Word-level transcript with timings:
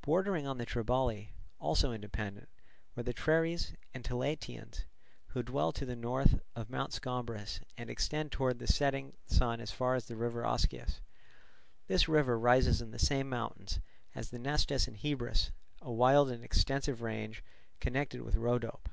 Bordering 0.00 0.46
on 0.46 0.56
the 0.56 0.64
Triballi, 0.64 1.32
also 1.58 1.92
independent, 1.92 2.48
were 2.94 3.02
the 3.02 3.12
Treres 3.12 3.74
and 3.92 4.02
Tilataeans, 4.02 4.86
who 5.26 5.42
dwell 5.42 5.70
to 5.72 5.84
the 5.84 5.94
north 5.94 6.40
of 6.54 6.70
Mount 6.70 6.92
Scombrus 6.94 7.60
and 7.76 7.90
extend 7.90 8.32
towards 8.32 8.58
the 8.58 8.66
setting 8.66 9.12
sun 9.26 9.60
as 9.60 9.70
far 9.72 9.94
as 9.94 10.06
the 10.06 10.16
river 10.16 10.44
Oskius. 10.44 11.02
This 11.88 12.08
river 12.08 12.38
rises 12.38 12.80
in 12.80 12.90
the 12.90 12.98
same 12.98 13.28
mountains 13.28 13.80
as 14.14 14.30
the 14.30 14.38
Nestus 14.38 14.88
and 14.88 14.96
Hebrus, 14.96 15.50
a 15.82 15.92
wild 15.92 16.30
and 16.30 16.42
extensive 16.42 17.02
range 17.02 17.44
connected 17.78 18.22
with 18.22 18.34
Rhodope. 18.36 18.88